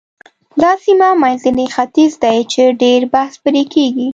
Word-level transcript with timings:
دا 0.61 0.71
سیمه 0.85 1.09
منځنی 1.21 1.67
ختیځ 1.75 2.11
دی 2.23 2.39
چې 2.51 2.63
ډېر 2.81 3.01
بحث 3.13 3.33
پرې 3.43 3.63
کېږي. 3.73 4.09